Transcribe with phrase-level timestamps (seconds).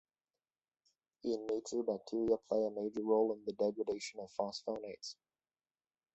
[1.25, 5.13] In nature bacteria play a major role in the degradation of phosphonates.